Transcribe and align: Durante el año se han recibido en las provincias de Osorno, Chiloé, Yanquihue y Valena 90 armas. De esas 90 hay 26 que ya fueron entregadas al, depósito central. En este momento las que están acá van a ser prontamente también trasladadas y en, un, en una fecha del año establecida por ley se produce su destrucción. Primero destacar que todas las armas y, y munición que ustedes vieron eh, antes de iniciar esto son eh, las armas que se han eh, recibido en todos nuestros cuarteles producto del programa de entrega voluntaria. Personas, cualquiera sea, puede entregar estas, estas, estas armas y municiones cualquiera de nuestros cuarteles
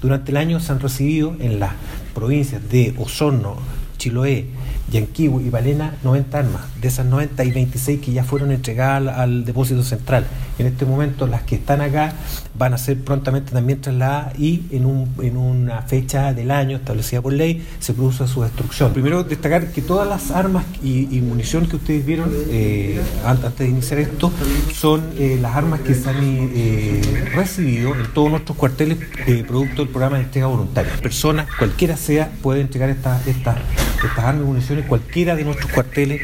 Durante 0.00 0.30
el 0.30 0.36
año 0.36 0.60
se 0.60 0.70
han 0.70 0.78
recibido 0.78 1.34
en 1.40 1.58
las 1.58 1.72
provincias 2.14 2.70
de 2.70 2.94
Osorno, 2.98 3.56
Chiloé, 3.96 4.46
Yanquihue 4.90 5.42
y 5.42 5.50
Valena 5.50 5.94
90 6.02 6.38
armas. 6.38 6.62
De 6.80 6.88
esas 6.88 7.06
90 7.06 7.42
hay 7.42 7.50
26 7.50 8.00
que 8.00 8.12
ya 8.12 8.24
fueron 8.24 8.52
entregadas 8.52 9.16
al, 9.16 9.44
depósito 9.44 9.82
central. 9.82 10.26
En 10.58 10.66
este 10.66 10.84
momento 10.84 11.26
las 11.26 11.42
que 11.42 11.56
están 11.56 11.80
acá 11.80 12.12
van 12.56 12.74
a 12.74 12.78
ser 12.78 13.02
prontamente 13.02 13.52
también 13.52 13.80
trasladadas 13.80 14.38
y 14.38 14.64
en, 14.70 14.86
un, 14.86 15.14
en 15.22 15.36
una 15.36 15.82
fecha 15.82 16.32
del 16.32 16.50
año 16.50 16.76
establecida 16.76 17.22
por 17.22 17.32
ley 17.32 17.66
se 17.78 17.92
produce 17.92 18.26
su 18.26 18.42
destrucción. 18.42 18.92
Primero 18.92 19.24
destacar 19.24 19.68
que 19.72 19.82
todas 19.82 20.08
las 20.08 20.30
armas 20.30 20.64
y, 20.82 21.16
y 21.16 21.20
munición 21.20 21.66
que 21.66 21.76
ustedes 21.76 22.04
vieron 22.04 22.30
eh, 22.48 23.00
antes 23.24 23.56
de 23.58 23.68
iniciar 23.68 24.00
esto 24.00 24.32
son 24.74 25.02
eh, 25.18 25.38
las 25.40 25.54
armas 25.54 25.80
que 25.80 25.94
se 25.94 26.08
han 26.08 26.16
eh, 26.20 27.30
recibido 27.34 27.94
en 27.94 28.12
todos 28.12 28.30
nuestros 28.30 28.56
cuarteles 28.56 28.98
producto 29.46 29.82
del 29.82 29.88
programa 29.88 30.18
de 30.18 30.24
entrega 30.24 30.46
voluntaria. 30.46 30.92
Personas, 31.02 31.46
cualquiera 31.58 31.96
sea, 31.96 32.30
puede 32.42 32.60
entregar 32.60 32.90
estas, 32.90 33.26
estas, 33.26 33.56
estas 34.06 34.24
armas 34.24 34.44
y 34.44 34.46
municiones 34.46 34.86
cualquiera 34.86 35.34
de 35.34 35.44
nuestros 35.44 35.70
cuarteles 35.72 36.16